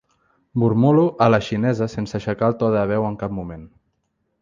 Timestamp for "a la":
1.27-1.41